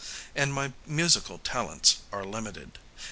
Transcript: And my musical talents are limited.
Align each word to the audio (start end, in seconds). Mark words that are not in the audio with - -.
And 0.33 0.51
my 0.51 0.73
musical 0.87 1.37
talents 1.37 1.97
are 2.11 2.25
limited. 2.25 2.79